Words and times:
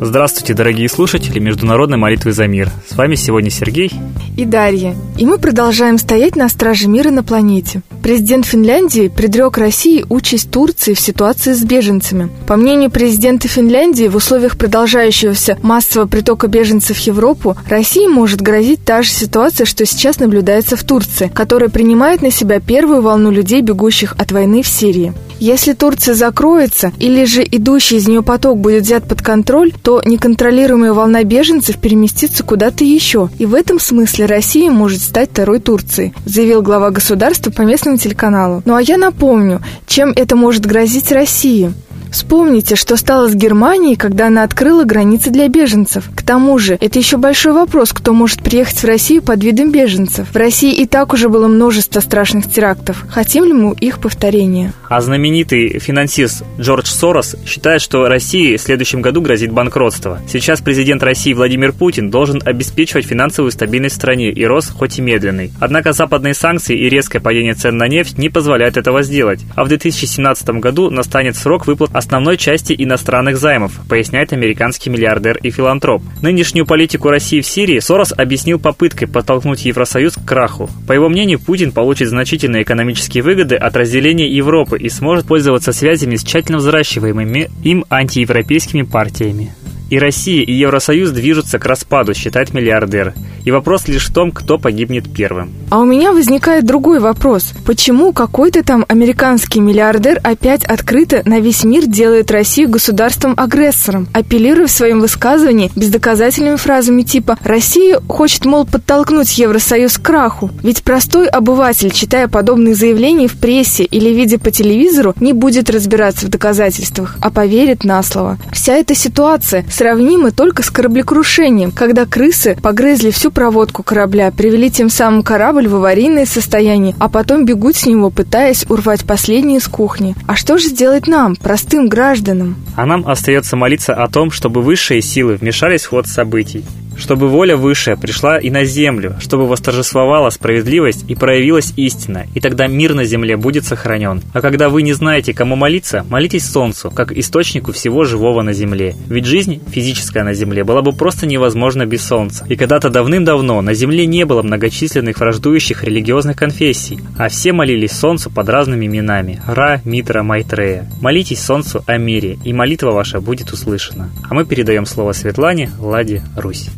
Здравствуйте, 0.00 0.54
дорогие 0.54 0.88
слушатели 0.88 1.38
Международной 1.38 1.98
молитвы 1.98 2.32
за 2.32 2.46
мир. 2.46 2.70
С 2.88 2.94
вами 2.94 3.14
сегодня 3.14 3.50
Сергей 3.50 3.90
и 4.36 4.44
Дарья. 4.44 4.94
И 5.16 5.26
мы 5.26 5.38
продолжаем 5.38 5.98
стоять 5.98 6.34
на 6.34 6.48
страже 6.48 6.88
мира 6.88 7.10
на 7.10 7.22
планете. 7.22 7.82
Президент 8.02 8.46
Финляндии 8.46 9.06
предрек 9.06 9.58
России 9.58 10.04
участь 10.08 10.50
Турции 10.50 10.92
в 10.92 10.98
ситуации 10.98 11.52
с 11.52 11.62
беженцами. 11.62 12.30
По 12.48 12.56
мнению 12.56 12.90
президента 12.90 13.46
Финляндии, 13.46 14.08
в 14.08 14.16
условиях 14.16 14.58
продолжающегося 14.58 15.56
массового 15.62 16.08
притока 16.08 16.48
беженцев 16.48 16.98
в 16.98 17.06
Европу, 17.06 17.56
России 17.68 18.08
может 18.08 18.42
грозить 18.42 18.84
та 18.84 19.02
же 19.02 19.10
ситуация, 19.10 19.66
что 19.66 19.86
сейчас 19.86 20.18
наблюдается 20.18 20.76
в 20.76 20.82
Турции, 20.82 21.30
которая 21.32 21.70
принимает 21.70 22.20
на 22.20 22.32
себя 22.32 22.58
первую 22.58 23.00
волну 23.00 23.30
людей, 23.30 23.60
бегущих 23.60 24.14
от 24.18 24.32
войны 24.32 24.62
в 24.62 24.68
Сирии. 24.68 25.14
Если 25.40 25.72
Турция 25.72 26.14
закроется 26.14 26.92
или 26.98 27.24
же 27.24 27.42
идущий 27.42 27.96
из 27.96 28.08
нее 28.08 28.22
поток 28.22 28.58
будет 28.58 28.82
взят 28.82 29.06
под 29.06 29.20
контроль, 29.20 29.72
то 29.82 30.00
неконтролируемая 30.04 30.92
волна 30.92 31.22
беженцев 31.24 31.78
переместится 31.78 32.44
куда-то 32.44 32.84
еще. 32.84 33.28
И 33.38 33.46
в 33.46 33.54
этом 33.54 33.80
смысле 33.80 34.26
Россия 34.26 34.70
может 34.70 35.03
стать 35.04 35.30
второй 35.30 35.60
Турцией, 35.60 36.12
заявил 36.24 36.62
глава 36.62 36.90
государства 36.90 37.50
по 37.50 37.62
местному 37.62 37.96
телеканалу. 37.98 38.62
Ну 38.64 38.74
а 38.74 38.82
я 38.82 38.96
напомню, 38.96 39.60
чем 39.86 40.12
это 40.16 40.36
может 40.36 40.66
грозить 40.66 41.12
России. 41.12 41.72
Вспомните, 42.14 42.76
что 42.76 42.96
стало 42.96 43.28
с 43.28 43.34
Германией, 43.34 43.96
когда 43.96 44.28
она 44.28 44.44
открыла 44.44 44.84
границы 44.84 45.30
для 45.30 45.48
беженцев. 45.48 46.08
К 46.14 46.22
тому 46.22 46.60
же, 46.60 46.78
это 46.80 46.96
еще 46.96 47.16
большой 47.16 47.54
вопрос, 47.54 47.92
кто 47.92 48.12
может 48.12 48.40
приехать 48.40 48.78
в 48.78 48.84
Россию 48.84 49.20
под 49.20 49.42
видом 49.42 49.72
беженцев. 49.72 50.28
В 50.32 50.36
России 50.36 50.72
и 50.72 50.86
так 50.86 51.12
уже 51.12 51.28
было 51.28 51.48
множество 51.48 51.98
страшных 51.98 52.48
терактов. 52.48 53.04
Хотим 53.08 53.46
ли 53.46 53.52
мы 53.52 53.74
их 53.74 53.98
повторения? 53.98 54.72
А 54.88 55.00
знаменитый 55.00 55.80
финансист 55.80 56.44
Джордж 56.56 56.86
Сорос 56.86 57.34
считает, 57.44 57.82
что 57.82 58.06
России 58.06 58.56
в 58.56 58.62
следующем 58.62 59.02
году 59.02 59.20
грозит 59.20 59.50
банкротство. 59.50 60.20
Сейчас 60.28 60.60
президент 60.60 61.02
России 61.02 61.32
Владимир 61.32 61.72
Путин 61.72 62.10
должен 62.10 62.40
обеспечивать 62.44 63.06
финансовую 63.06 63.50
стабильность 63.50 63.96
в 63.96 63.98
стране 63.98 64.30
и 64.30 64.44
рост 64.44 64.70
хоть 64.70 65.00
и 65.00 65.02
медленный. 65.02 65.50
Однако 65.58 65.92
западные 65.92 66.34
санкции 66.34 66.78
и 66.78 66.88
резкое 66.88 67.18
падение 67.18 67.54
цен 67.54 67.76
на 67.76 67.88
нефть 67.88 68.18
не 68.18 68.28
позволяют 68.28 68.76
этого 68.76 69.02
сделать. 69.02 69.40
А 69.56 69.64
в 69.64 69.68
2017 69.68 70.48
году 70.60 70.90
настанет 70.90 71.36
срок 71.36 71.66
выплат 71.66 72.03
основной 72.04 72.36
части 72.36 72.74
иностранных 72.76 73.38
займов, 73.38 73.72
поясняет 73.88 74.32
американский 74.32 74.90
миллиардер 74.90 75.38
и 75.38 75.50
филантроп. 75.50 76.02
Нынешнюю 76.20 76.66
политику 76.66 77.08
России 77.08 77.40
в 77.40 77.46
Сирии 77.46 77.78
Сорос 77.78 78.12
объяснил 78.12 78.58
попыткой 78.58 79.08
подтолкнуть 79.08 79.64
Евросоюз 79.64 80.14
к 80.14 80.24
краху. 80.24 80.68
По 80.86 80.92
его 80.92 81.08
мнению, 81.08 81.40
Путин 81.40 81.72
получит 81.72 82.08
значительные 82.08 82.62
экономические 82.62 83.22
выгоды 83.22 83.56
от 83.56 83.74
разделения 83.76 84.28
Европы 84.28 84.78
и 84.78 84.88
сможет 84.90 85.26
пользоваться 85.26 85.72
связями 85.72 86.16
с 86.16 86.24
тщательно 86.24 86.58
взращиваемыми 86.58 87.50
им 87.62 87.84
антиевропейскими 87.88 88.82
партиями. 88.82 89.54
И 89.90 89.98
Россия, 89.98 90.42
и 90.42 90.52
Евросоюз 90.52 91.10
движутся 91.10 91.58
к 91.58 91.66
распаду, 91.66 92.14
считает 92.14 92.54
миллиардер. 92.54 93.14
И 93.44 93.50
вопрос 93.50 93.86
лишь 93.88 94.08
в 94.08 94.12
том, 94.12 94.32
кто 94.32 94.58
погибнет 94.58 95.12
первым. 95.12 95.52
А 95.70 95.78
у 95.78 95.84
меня 95.84 96.12
возникает 96.12 96.64
другой 96.64 96.98
вопрос. 96.98 97.52
Почему 97.66 98.12
какой-то 98.12 98.64
там 98.64 98.86
американский 98.88 99.60
миллиардер 99.60 100.18
опять 100.22 100.64
открыто 100.64 101.22
на 101.26 101.40
весь 101.40 101.64
мир 101.64 101.86
делает 101.86 102.30
Россию 102.30 102.70
государством-агрессором, 102.70 104.08
апеллируя 104.12 104.66
в 104.66 104.70
своем 104.70 105.00
высказывании 105.00 105.70
бездоказательными 105.76 106.56
фразами 106.56 107.02
типа 107.02 107.38
«Россия 107.42 108.00
хочет, 108.08 108.46
мол, 108.46 108.64
подтолкнуть 108.64 109.36
Евросоюз 109.36 109.98
к 109.98 110.02
краху». 110.02 110.50
Ведь 110.62 110.82
простой 110.82 111.26
обыватель, 111.28 111.90
читая 111.90 112.28
подобные 112.28 112.74
заявления 112.74 113.28
в 113.28 113.36
прессе 113.36 113.84
или 113.84 114.08
видя 114.10 114.38
по 114.38 114.50
телевизору, 114.50 115.14
не 115.20 115.32
будет 115.32 115.68
разбираться 115.68 116.26
в 116.26 116.30
доказательствах, 116.30 117.18
а 117.20 117.30
поверит 117.30 117.84
на 117.84 118.02
слово. 118.02 118.38
Вся 118.52 118.74
эта 118.74 118.94
ситуация 118.94 119.64
сравнимы 119.74 120.30
только 120.30 120.62
с 120.62 120.70
кораблекрушением, 120.70 121.70
когда 121.72 122.06
крысы 122.06 122.56
погрызли 122.62 123.10
всю 123.10 123.30
проводку 123.30 123.82
корабля, 123.82 124.30
привели 124.30 124.70
тем 124.70 124.88
самым 124.88 125.22
корабль 125.22 125.68
в 125.68 125.74
аварийное 125.74 126.26
состояние, 126.26 126.94
а 126.98 127.08
потом 127.08 127.44
бегут 127.44 127.76
с 127.76 127.86
него, 127.86 128.10
пытаясь 128.10 128.64
урвать 128.68 129.04
последние 129.04 129.60
с 129.60 129.68
кухни. 129.68 130.14
А 130.26 130.36
что 130.36 130.56
же 130.58 130.68
сделать 130.68 131.06
нам, 131.06 131.36
простым 131.36 131.88
гражданам? 131.88 132.56
А 132.76 132.86
нам 132.86 133.06
остается 133.06 133.56
молиться 133.56 133.94
о 133.94 134.08
том, 134.08 134.30
чтобы 134.30 134.62
высшие 134.62 135.02
силы 135.02 135.34
вмешались 135.34 135.84
в 135.84 135.90
ход 135.90 136.06
событий 136.06 136.64
чтобы 136.96 137.28
воля 137.28 137.56
высшая 137.56 137.96
пришла 137.96 138.38
и 138.38 138.50
на 138.50 138.64
землю, 138.64 139.16
чтобы 139.20 139.46
восторжествовала 139.46 140.30
справедливость 140.30 141.04
и 141.08 141.14
проявилась 141.14 141.72
истина, 141.76 142.26
и 142.34 142.40
тогда 142.40 142.66
мир 142.66 142.94
на 142.94 143.04
земле 143.04 143.36
будет 143.36 143.64
сохранен. 143.64 144.22
А 144.32 144.40
когда 144.40 144.68
вы 144.68 144.82
не 144.82 144.92
знаете, 144.92 145.34
кому 145.34 145.56
молиться, 145.56 146.04
молитесь 146.08 146.46
Солнцу, 146.46 146.90
как 146.90 147.12
источнику 147.12 147.72
всего 147.72 148.04
живого 148.04 148.42
на 148.42 148.52
земле. 148.52 148.94
Ведь 149.08 149.26
жизнь 149.26 149.60
физическая 149.70 150.24
на 150.24 150.34
земле 150.34 150.64
была 150.64 150.82
бы 150.82 150.92
просто 150.92 151.26
невозможна 151.26 151.86
без 151.86 152.04
Солнца. 152.04 152.44
И 152.48 152.56
когда-то 152.56 152.90
давным-давно 152.90 153.60
на 153.60 153.74
земле 153.74 154.06
не 154.06 154.24
было 154.24 154.42
многочисленных 154.42 155.18
враждующих 155.18 155.84
религиозных 155.84 156.36
конфессий, 156.36 157.00
а 157.18 157.28
все 157.28 157.52
молились 157.52 157.92
Солнцу 157.92 158.30
под 158.30 158.48
разными 158.48 158.86
именами– 158.86 159.40
Ра, 159.46 159.80
Митра, 159.84 160.22
Майтрея. 160.22 160.88
Молитесь 161.00 161.42
Солнцу 161.42 161.82
о 161.86 161.96
мире, 161.98 162.38
и 162.44 162.52
молитва 162.52 162.90
ваша 162.92 163.20
будет 163.20 163.52
услышана. 163.52 164.10
А 164.28 164.34
мы 164.34 164.44
передаем 164.44 164.86
слово 164.86 165.12
Светлане, 165.12 165.70
Ладе, 165.78 166.22
Русь. 166.36 166.68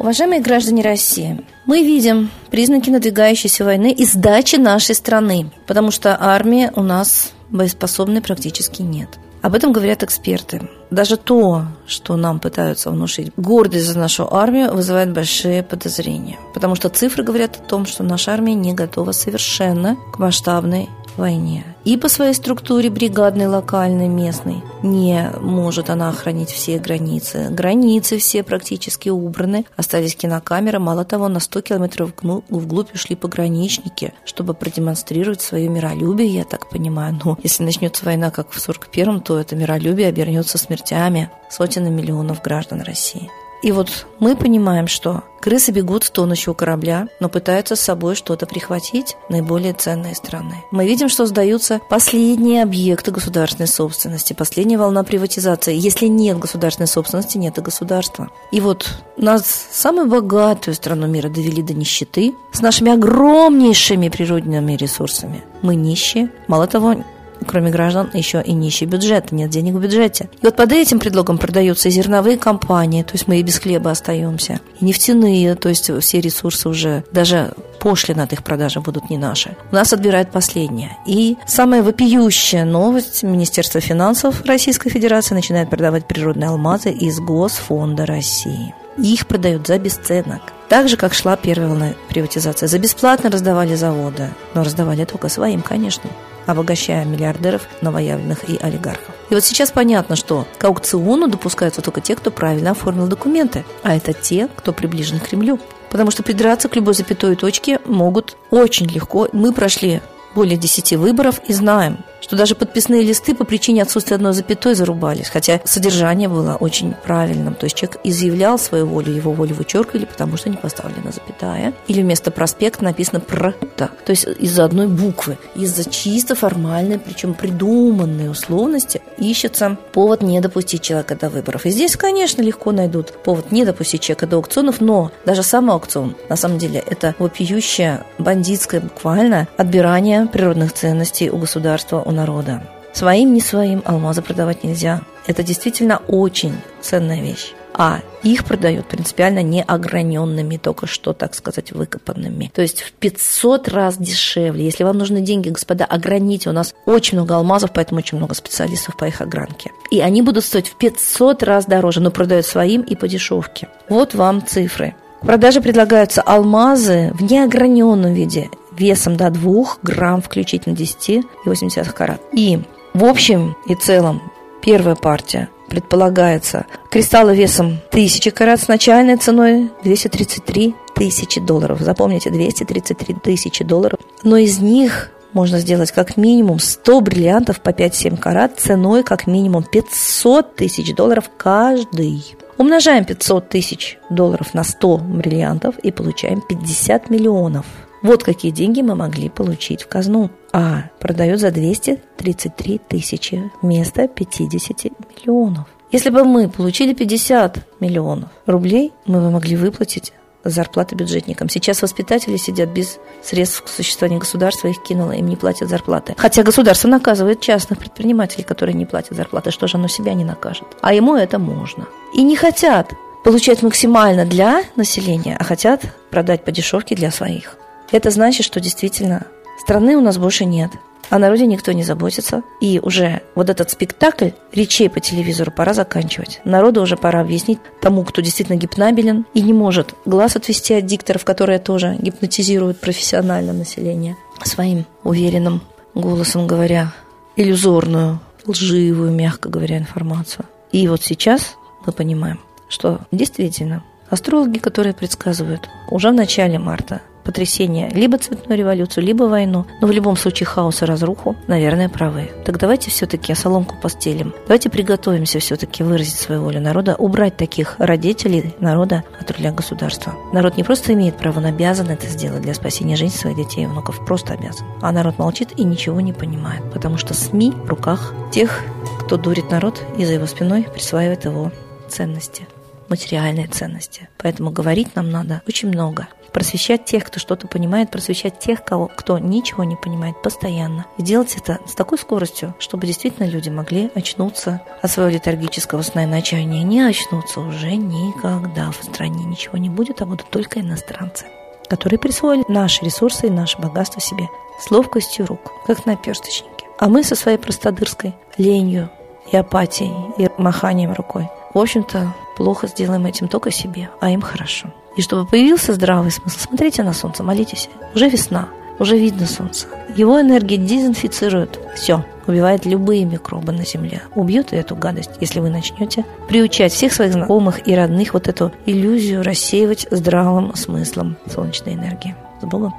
Уважаемые 0.00 0.40
граждане 0.40 0.82
России, 0.82 1.44
мы 1.66 1.82
видим 1.82 2.30
признаки 2.50 2.88
надвигающейся 2.88 3.66
войны 3.66 3.92
и 3.92 4.06
сдачи 4.06 4.56
нашей 4.56 4.94
страны, 4.94 5.52
потому 5.66 5.90
что 5.90 6.16
армии 6.18 6.72
у 6.74 6.82
нас 6.82 7.32
боеспособной 7.50 8.22
практически 8.22 8.80
нет. 8.80 9.10
Об 9.42 9.54
этом 9.54 9.72
говорят 9.72 10.02
эксперты. 10.02 10.70
Даже 10.90 11.18
то, 11.18 11.66
что 11.86 12.16
нам 12.16 12.40
пытаются 12.40 12.90
внушить 12.90 13.30
гордость 13.36 13.84
за 13.84 13.98
нашу 13.98 14.34
армию, 14.34 14.72
вызывает 14.72 15.12
большие 15.12 15.62
подозрения. 15.62 16.38
Потому 16.54 16.76
что 16.76 16.88
цифры 16.88 17.22
говорят 17.22 17.56
о 17.56 17.68
том, 17.68 17.84
что 17.84 18.02
наша 18.02 18.32
армия 18.32 18.54
не 18.54 18.72
готова 18.72 19.12
совершенно 19.12 19.96
к 20.14 20.18
масштабной 20.18 20.88
войне. 21.16 21.64
И 21.84 21.96
по 21.96 22.08
своей 22.08 22.34
структуре 22.34 22.90
бригадной, 22.90 23.46
локальной, 23.46 24.08
местной 24.08 24.62
не 24.82 25.30
может 25.40 25.90
она 25.90 26.08
охранить 26.08 26.50
все 26.50 26.78
границы. 26.78 27.48
Границы 27.50 28.18
все 28.18 28.42
практически 28.42 29.08
убраны. 29.08 29.64
Остались 29.76 30.16
кинокамеры. 30.16 30.78
Мало 30.78 31.04
того, 31.04 31.28
на 31.28 31.40
100 31.40 31.60
километров 31.62 32.12
вглубь 32.22 32.94
ушли 32.94 33.16
пограничники, 33.16 34.12
чтобы 34.24 34.54
продемонстрировать 34.54 35.40
свое 35.40 35.68
миролюбие, 35.68 36.28
я 36.28 36.44
так 36.44 36.68
понимаю. 36.68 37.18
Но 37.24 37.38
если 37.42 37.64
начнется 37.64 38.04
война, 38.04 38.30
как 38.30 38.50
в 38.50 38.56
41-м, 38.56 39.20
то 39.20 39.38
это 39.38 39.56
миролюбие 39.56 40.08
обернется 40.08 40.58
смертями 40.58 41.30
сотен 41.50 41.94
миллионов 41.94 42.42
граждан 42.42 42.82
России. 42.82 43.30
И 43.62 43.72
вот 43.72 44.06
мы 44.18 44.36
понимаем, 44.36 44.86
что 44.86 45.22
крысы 45.40 45.70
бегут 45.70 46.04
с 46.04 46.10
тонущего 46.10 46.54
корабля, 46.54 47.08
но 47.20 47.28
пытаются 47.28 47.76
с 47.76 47.80
собой 47.80 48.14
что-то 48.14 48.46
прихватить, 48.46 49.16
наиболее 49.28 49.74
ценные 49.74 50.14
страны. 50.14 50.64
Мы 50.70 50.86
видим, 50.86 51.08
что 51.08 51.26
сдаются 51.26 51.80
последние 51.90 52.62
объекты 52.62 53.10
государственной 53.10 53.66
собственности, 53.66 54.32
последняя 54.32 54.78
волна 54.78 55.02
приватизации. 55.02 55.76
Если 55.76 56.06
нет 56.06 56.38
государственной 56.38 56.86
собственности, 56.86 57.38
нет 57.38 57.58
и 57.58 57.62
государства. 57.62 58.30
И 58.50 58.60
вот 58.60 58.88
нас, 59.16 59.44
самую 59.70 60.06
богатую 60.06 60.74
страну 60.74 61.06
мира, 61.06 61.28
довели 61.28 61.62
до 61.62 61.74
нищеты 61.74 62.34
с 62.52 62.60
нашими 62.60 62.92
огромнейшими 62.92 64.08
природными 64.08 64.72
ресурсами. 64.72 65.44
Мы 65.62 65.74
нищие. 65.74 66.30
Мало 66.48 66.66
того, 66.66 66.96
кроме 67.46 67.70
граждан, 67.70 68.10
еще 68.12 68.42
и 68.42 68.52
нищий 68.52 68.86
бюджет, 68.86 69.32
нет 69.32 69.50
денег 69.50 69.74
в 69.74 69.80
бюджете. 69.80 70.28
И 70.40 70.46
вот 70.46 70.56
под 70.56 70.72
этим 70.72 70.98
предлогом 70.98 71.38
продаются 71.38 71.90
зерновые 71.90 72.38
компании, 72.38 73.02
то 73.02 73.12
есть 73.12 73.26
мы 73.28 73.40
и 73.40 73.42
без 73.42 73.58
хлеба 73.58 73.90
остаемся, 73.90 74.60
и 74.80 74.84
нефтяные, 74.84 75.54
то 75.54 75.68
есть 75.68 75.90
все 76.00 76.20
ресурсы 76.20 76.68
уже, 76.68 77.04
даже 77.12 77.52
пошлины 77.80 78.20
от 78.20 78.32
их 78.32 78.44
продажи 78.44 78.80
будут 78.80 79.10
не 79.10 79.18
наши. 79.18 79.56
У 79.72 79.74
нас 79.74 79.92
отбирают 79.92 80.30
последнее. 80.30 80.96
И 81.06 81.36
самая 81.46 81.82
вопиющая 81.82 82.64
новость, 82.64 83.22
Министерство 83.22 83.80
финансов 83.80 84.42
Российской 84.44 84.90
Федерации 84.90 85.34
начинает 85.34 85.70
продавать 85.70 86.06
природные 86.06 86.50
алмазы 86.50 86.90
из 86.90 87.18
Госфонда 87.20 88.06
России. 88.06 88.74
И 88.96 89.14
их 89.14 89.26
продают 89.26 89.66
за 89.66 89.78
бесценок. 89.78 90.42
Так 90.68 90.88
же, 90.88 90.96
как 90.96 91.14
шла 91.14 91.36
первая 91.36 91.68
волна 91.68 91.94
приватизации. 92.08 92.66
За 92.66 92.78
бесплатно 92.78 93.30
раздавали 93.30 93.74
заводы, 93.74 94.30
но 94.54 94.62
раздавали 94.62 95.04
только 95.04 95.28
своим, 95.28 95.62
конечно 95.62 96.10
обогащая 96.46 97.04
миллиардеров, 97.04 97.62
новоявленных 97.80 98.48
и 98.48 98.56
олигархов. 98.56 99.14
И 99.30 99.34
вот 99.34 99.44
сейчас 99.44 99.70
понятно, 99.70 100.16
что 100.16 100.46
к 100.58 100.64
аукциону 100.64 101.28
допускаются 101.28 101.80
только 101.80 102.00
те, 102.00 102.16
кто 102.16 102.30
правильно 102.30 102.72
оформил 102.72 103.06
документы, 103.06 103.64
а 103.82 103.96
это 103.96 104.12
те, 104.12 104.48
кто 104.56 104.72
приближен 104.72 105.20
к 105.20 105.28
Кремлю. 105.28 105.58
Потому 105.90 106.10
что 106.10 106.22
придраться 106.22 106.68
к 106.68 106.76
любой 106.76 106.94
запятой 106.94 107.36
точке 107.36 107.80
могут 107.84 108.36
очень 108.50 108.86
легко. 108.86 109.28
Мы 109.32 109.52
прошли 109.52 110.00
более 110.34 110.56
10 110.56 110.92
выборов 110.92 111.40
и 111.48 111.52
знаем, 111.52 111.98
что 112.20 112.36
даже 112.36 112.54
подписные 112.54 113.02
листы 113.02 113.34
по 113.34 113.44
причине 113.44 113.82
отсутствия 113.82 114.16
одной 114.16 114.32
запятой 114.32 114.74
зарубались, 114.74 115.28
хотя 115.28 115.60
содержание 115.64 116.28
было 116.28 116.56
очень 116.58 116.94
правильным. 116.94 117.54
То 117.54 117.64
есть 117.64 117.76
человек 117.76 118.00
изъявлял 118.04 118.58
свою 118.58 118.86
волю, 118.86 119.12
его 119.12 119.32
волю 119.32 119.54
вычеркивали, 119.54 120.04
потому 120.04 120.36
что 120.36 120.50
не 120.50 120.56
поставлена 120.56 121.12
запятая. 121.12 121.72
Или 121.88 122.02
вместо 122.02 122.30
проспект 122.30 122.80
написано 122.80 123.20
«пр». 123.20 123.54
То 123.76 123.88
есть 124.08 124.26
из-за 124.38 124.64
одной 124.64 124.86
буквы, 124.86 125.38
из-за 125.54 125.88
чисто 125.88 126.34
формальной, 126.34 126.98
причем 126.98 127.34
придуманной 127.34 128.30
условности, 128.30 129.00
ищется 129.18 129.76
повод 129.92 130.22
не 130.22 130.40
допустить 130.40 130.82
человека 130.82 131.16
до 131.16 131.28
выборов. 131.28 131.66
И 131.66 131.70
здесь, 131.70 131.96
конечно, 131.96 132.42
легко 132.42 132.72
найдут 132.72 133.12
повод 133.22 133.52
не 133.52 133.64
допустить 133.64 134.02
человека 134.02 134.26
до 134.26 134.36
аукционов, 134.36 134.80
но 134.80 135.10
даже 135.24 135.42
сам 135.42 135.70
аукцион, 135.70 136.16
на 136.28 136.36
самом 136.36 136.58
деле, 136.58 136.82
это 136.86 137.14
вопиющее, 137.18 138.04
бандитское 138.18 138.80
буквально 138.80 139.48
отбирание 139.56 140.26
природных 140.26 140.72
ценностей 140.72 141.30
у 141.30 141.38
государства, 141.38 142.02
у 142.10 142.12
народа. 142.12 142.62
Своим, 142.92 143.32
не 143.32 143.40
своим 143.40 143.82
алмазы 143.84 144.20
продавать 144.20 144.64
нельзя. 144.64 145.00
Это 145.26 145.42
действительно 145.42 146.02
очень 146.08 146.54
ценная 146.80 147.22
вещь 147.22 147.54
а 147.74 148.00
их 148.22 148.44
продают 148.44 148.86
принципиально 148.86 149.42
неограненными, 149.42 150.58
только 150.58 150.86
что, 150.86 151.14
так 151.14 151.34
сказать, 151.34 151.72
выкопанными. 151.72 152.50
То 152.54 152.60
есть 152.60 152.82
в 152.82 152.92
500 152.92 153.68
раз 153.68 153.96
дешевле. 153.96 154.66
Если 154.66 154.84
вам 154.84 154.98
нужны 154.98 155.22
деньги, 155.22 155.48
господа, 155.48 155.86
ограните. 155.86 156.50
У 156.50 156.52
нас 156.52 156.74
очень 156.84 157.16
много 157.16 157.36
алмазов, 157.36 157.72
поэтому 157.72 158.00
очень 158.00 158.18
много 158.18 158.34
специалистов 158.34 158.98
по 158.98 159.06
их 159.06 159.22
огранке. 159.22 159.70
И 159.90 160.00
они 160.00 160.20
будут 160.20 160.44
стоить 160.44 160.68
в 160.68 160.76
500 160.76 161.42
раз 161.42 161.64
дороже, 161.64 162.00
но 162.00 162.10
продают 162.10 162.44
своим 162.44 162.82
и 162.82 162.94
по 162.94 163.08
дешевке. 163.08 163.68
Вот 163.88 164.14
вам 164.14 164.46
цифры. 164.46 164.94
В 165.22 165.26
продаже 165.26 165.60
предлагаются 165.60 166.22
алмазы 166.22 167.12
в 167.14 167.22
неограненном 167.22 168.12
виде, 168.12 168.48
весом 168.80 169.16
до 169.16 169.30
2 169.30 169.64
грамм, 169.82 170.22
включительно 170.22 170.74
10 170.74 171.08
и 171.10 171.22
80 171.44 171.92
карат. 171.92 172.20
И 172.32 172.60
в 172.94 173.04
общем 173.04 173.56
и 173.66 173.74
целом 173.74 174.20
первая 174.62 174.96
партия 174.96 175.48
предполагается 175.68 176.66
кристаллы 176.90 177.36
весом 177.36 177.78
1000 177.90 178.30
карат 178.32 178.60
с 178.60 178.68
начальной 178.68 179.16
ценой 179.16 179.70
233 179.84 180.74
тысячи 180.94 181.40
долларов. 181.40 181.80
Запомните, 181.80 182.30
233 182.30 183.14
тысячи 183.22 183.62
долларов. 183.62 184.00
Но 184.24 184.36
из 184.36 184.58
них 184.58 185.10
можно 185.32 185.60
сделать 185.60 185.92
как 185.92 186.16
минимум 186.16 186.58
100 186.58 187.00
бриллиантов 187.02 187.60
по 187.60 187.70
5-7 187.70 188.16
карат 188.16 188.58
ценой 188.58 189.04
как 189.04 189.26
минимум 189.26 189.62
500 189.62 190.56
тысяч 190.56 190.94
долларов 190.94 191.30
каждый. 191.36 192.36
Умножаем 192.58 193.04
500 193.04 193.48
тысяч 193.48 193.98
долларов 194.10 194.52
на 194.54 194.64
100 194.64 194.98
бриллиантов 194.98 195.78
и 195.78 195.92
получаем 195.92 196.42
50 196.46 197.08
миллионов. 197.10 197.64
Вот 198.02 198.24
какие 198.24 198.50
деньги 198.50 198.80
мы 198.80 198.94
могли 198.94 199.28
получить 199.28 199.82
в 199.82 199.88
казну. 199.88 200.30
А 200.52 200.84
продает 200.98 201.40
за 201.40 201.50
233 201.50 202.80
тысячи 202.88 203.50
вместо 203.62 204.08
50 204.08 204.84
миллионов. 204.84 205.66
Если 205.92 206.10
бы 206.10 206.24
мы 206.24 206.48
получили 206.48 206.94
50 206.94 207.80
миллионов 207.80 208.30
рублей, 208.46 208.92
мы 209.06 209.20
бы 209.20 209.30
могли 209.30 209.56
выплатить 209.56 210.12
зарплаты 210.44 210.94
бюджетникам. 210.94 211.48
Сейчас 211.48 211.82
воспитатели 211.82 212.36
сидят 212.36 212.70
без 212.70 212.98
средств 213.22 213.62
к 213.62 213.68
существованию 213.68 214.20
государства, 214.20 214.68
их 214.68 214.82
кинуло, 214.82 215.12
им 215.12 215.28
не 215.28 215.36
платят 215.36 215.68
зарплаты. 215.68 216.14
Хотя 216.16 216.42
государство 216.42 216.88
наказывает 216.88 217.40
частных 217.40 217.78
предпринимателей, 217.78 218.44
которые 218.44 218.74
не 218.74 218.86
платят 218.86 219.16
зарплаты. 219.16 219.50
Что 219.50 219.66
же 219.66 219.76
оно 219.76 219.88
себя 219.88 220.14
не 220.14 220.24
накажет? 220.24 220.66
А 220.80 220.94
ему 220.94 221.16
это 221.16 221.38
можно. 221.38 221.86
И 222.14 222.22
не 222.22 222.36
хотят 222.36 222.92
получать 223.24 223.62
максимально 223.62 224.24
для 224.24 224.62
населения, 224.76 225.36
а 225.38 225.44
хотят 225.44 225.82
продать 226.10 226.44
по 226.44 226.52
дешевке 226.52 226.94
для 226.94 227.10
своих. 227.10 227.58
Это 227.92 228.10
значит, 228.10 228.46
что 228.46 228.60
действительно 228.60 229.26
страны 229.58 229.96
у 229.96 230.00
нас 230.00 230.18
больше 230.18 230.44
нет. 230.44 230.70
О 231.10 231.18
народе 231.18 231.46
никто 231.46 231.72
не 231.72 231.82
заботится. 231.82 232.42
И 232.60 232.78
уже 232.80 233.22
вот 233.34 233.50
этот 233.50 233.70
спектакль 233.70 234.30
речей 234.52 234.88
по 234.88 235.00
телевизору 235.00 235.50
пора 235.50 235.74
заканчивать. 235.74 236.40
Народу 236.44 236.82
уже 236.82 236.96
пора 236.96 237.20
объяснить 237.20 237.58
тому, 237.80 238.04
кто 238.04 238.22
действительно 238.22 238.56
гипнабелен 238.56 239.26
и 239.34 239.42
не 239.42 239.52
может 239.52 239.94
глаз 240.04 240.36
отвести 240.36 240.74
от 240.74 240.86
дикторов, 240.86 241.24
которые 241.24 241.58
тоже 241.58 241.96
гипнотизируют 241.98 242.80
профессионально 242.80 243.52
население 243.52 244.16
своим 244.44 244.86
уверенным 245.02 245.62
голосом 245.94 246.46
говоря, 246.46 246.92
иллюзорную, 247.36 248.20
лживую, 248.46 249.10
мягко 249.10 249.48
говоря, 249.48 249.78
информацию. 249.78 250.46
И 250.70 250.86
вот 250.86 251.02
сейчас 251.02 251.56
мы 251.84 251.92
понимаем, 251.92 252.40
что 252.68 253.00
действительно 253.10 253.82
астрологи, 254.08 254.58
которые 254.58 254.94
предсказывают 254.94 255.68
уже 255.90 256.10
в 256.10 256.14
начале 256.14 256.58
марта 256.58 257.00
потрясение, 257.24 257.90
либо 257.90 258.18
цветную 258.18 258.58
революцию, 258.58 259.04
либо 259.04 259.24
войну, 259.24 259.66
но 259.80 259.86
в 259.86 259.90
любом 259.90 260.16
случае 260.16 260.46
хаос 260.46 260.82
и 260.82 260.84
разруху, 260.84 261.36
наверное, 261.46 261.88
правы. 261.88 262.30
Так 262.44 262.58
давайте 262.58 262.90
все-таки 262.90 263.34
соломку 263.34 263.76
постелим. 263.80 264.34
Давайте 264.46 264.70
приготовимся 264.70 265.38
все-таки 265.38 265.82
выразить 265.82 266.16
свою 266.16 266.42
волю 266.42 266.60
народа, 266.60 266.94
убрать 266.96 267.36
таких 267.36 267.76
родителей 267.78 268.54
народа 268.60 269.04
от 269.20 269.30
руля 269.30 269.52
государства. 269.52 270.14
Народ 270.32 270.56
не 270.56 270.64
просто 270.64 270.92
имеет 270.92 271.16
право, 271.16 271.38
он 271.38 271.46
обязан 271.46 271.88
это 271.88 272.06
сделать 272.06 272.42
для 272.42 272.54
спасения 272.54 272.96
жизни 272.96 273.16
своих 273.16 273.36
детей 273.36 273.64
и 273.64 273.66
внуков. 273.66 274.04
Просто 274.06 274.34
обязан. 274.34 274.66
А 274.80 274.92
народ 274.92 275.18
молчит 275.18 275.50
и 275.56 275.64
ничего 275.64 276.00
не 276.00 276.12
понимает, 276.12 276.62
потому 276.72 276.96
что 276.96 277.14
СМИ 277.14 277.52
в 277.52 277.68
руках 277.68 278.14
тех, 278.32 278.60
кто 279.04 279.16
дурит 279.16 279.50
народ 279.50 279.82
и 279.98 280.04
за 280.04 280.14
его 280.14 280.26
спиной 280.26 280.66
присваивает 280.72 281.24
его 281.24 281.52
ценности 281.88 282.46
материальные 282.90 283.46
ценности. 283.46 284.08
Поэтому 284.18 284.50
говорить 284.50 284.96
нам 284.96 285.10
надо 285.10 285.42
очень 285.46 285.68
много 285.68 286.08
просвещать 286.32 286.84
тех, 286.84 287.04
кто 287.04 287.18
что-то 287.18 287.46
понимает, 287.46 287.90
просвещать 287.90 288.38
тех, 288.38 288.64
кого, 288.64 288.88
кто 288.88 289.18
ничего 289.18 289.64
не 289.64 289.76
понимает 289.76 290.20
постоянно. 290.22 290.86
И 290.98 291.02
делать 291.02 291.36
это 291.36 291.58
с 291.66 291.74
такой 291.74 291.98
скоростью, 291.98 292.54
чтобы 292.58 292.86
действительно 292.86 293.26
люди 293.26 293.48
могли 293.48 293.90
очнуться 293.94 294.62
от 294.82 294.90
своего 294.90 295.12
летаргического 295.12 295.82
сна 295.82 296.04
и 296.04 296.06
иначе 296.06 296.36
они 296.36 296.62
не 296.62 296.80
очнутся 296.80 297.40
уже 297.40 297.76
никогда. 297.76 298.70
В 298.70 298.84
стране 298.84 299.24
ничего 299.24 299.58
не 299.58 299.68
будет, 299.68 300.02
а 300.02 300.06
будут 300.06 300.28
только 300.30 300.60
иностранцы, 300.60 301.26
которые 301.68 301.98
присвоили 301.98 302.44
наши 302.48 302.84
ресурсы 302.84 303.26
и 303.26 303.30
наше 303.30 303.58
богатство 303.58 304.00
себе 304.00 304.28
с 304.60 304.70
ловкостью 304.70 305.26
рук, 305.26 305.52
как 305.66 305.86
на 305.86 305.96
персточнике. 305.96 306.66
А 306.78 306.88
мы 306.88 307.02
со 307.02 307.14
своей 307.14 307.38
простодырской 307.38 308.14
ленью 308.36 308.90
и 309.30 309.36
апатией, 309.36 309.92
и 310.18 310.28
маханием 310.38 310.92
рукой, 310.92 311.28
в 311.52 311.58
общем-то, 311.58 312.14
плохо 312.36 312.68
сделаем 312.68 313.06
этим 313.06 313.28
только 313.28 313.50
себе, 313.50 313.90
а 314.00 314.10
им 314.10 314.20
хорошо. 314.20 314.68
И 314.96 315.02
чтобы 315.02 315.26
появился 315.26 315.74
здравый 315.74 316.10
смысл, 316.10 316.38
смотрите 316.38 316.82
на 316.82 316.92
солнце, 316.92 317.22
молитесь. 317.22 317.68
Уже 317.94 318.08
весна, 318.08 318.48
уже 318.78 318.96
видно 318.96 319.26
солнце. 319.26 319.66
Его 319.96 320.20
энергия 320.20 320.56
дезинфицирует 320.56 321.58
все, 321.74 322.04
убивает 322.26 322.66
любые 322.66 323.04
микробы 323.04 323.52
на 323.52 323.64
Земле. 323.64 324.02
Убьет 324.14 324.52
и 324.52 324.56
эту 324.56 324.76
гадость, 324.76 325.10
если 325.20 325.40
вы 325.40 325.50
начнете 325.50 326.04
приучать 326.28 326.72
всех 326.72 326.92
своих 326.92 327.12
знакомых 327.12 327.66
и 327.66 327.74
родных 327.74 328.14
вот 328.14 328.28
эту 328.28 328.52
иллюзию 328.66 329.22
рассеивать 329.22 329.86
здравым 329.90 330.54
смыслом 330.54 331.16
солнечной 331.26 331.74
энергии. 331.74 332.14
С 332.40 332.46
Богом! 332.46 332.74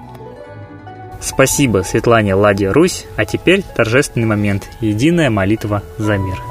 Спасибо 1.20 1.84
Светлане 1.84 2.34
Ладе 2.34 2.72
Русь, 2.72 3.06
а 3.16 3.26
теперь 3.26 3.64
торжественный 3.76 4.26
момент– 4.26 4.68
единая 4.82 5.30
молитва 5.30 5.84
за 6.00 6.18
мир– 6.18 6.42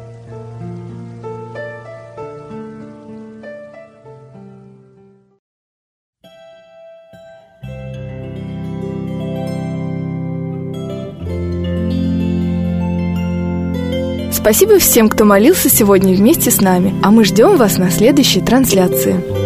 Спасибо 14.41 14.79
всем, 14.79 15.07
кто 15.07 15.23
молился 15.23 15.69
сегодня 15.69 16.15
вместе 16.15 16.49
с 16.49 16.61
нами, 16.61 16.95
а 17.03 17.11
мы 17.11 17.25
ждем 17.25 17.57
вас 17.57 17.77
на 17.77 17.91
следующей 17.91 18.41
трансляции. 18.41 19.40